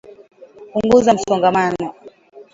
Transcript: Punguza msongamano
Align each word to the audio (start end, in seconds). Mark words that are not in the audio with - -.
Punguza 0.71 1.13
msongamano 1.13 1.85